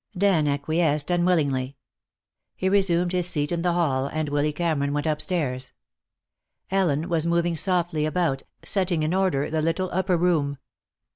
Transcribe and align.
Dan 0.17 0.47
acquiesced 0.47 1.11
unwillingly. 1.11 1.77
He 2.55 2.69
resumed 2.69 3.11
his 3.11 3.29
seat 3.29 3.51
in 3.51 3.61
the 3.61 3.73
hail, 3.73 4.07
and 4.07 4.29
Willy 4.29 4.51
Cameron 4.51 4.93
went 4.93 5.05
upstairs. 5.05 5.73
Ellen 6.71 7.07
was 7.07 7.27
moving 7.27 7.55
softly 7.55 8.07
about, 8.07 8.41
setting 8.63 9.03
in 9.03 9.13
order 9.13 9.51
the 9.51 9.61
little 9.61 9.91
upper 9.93 10.17
room. 10.17 10.57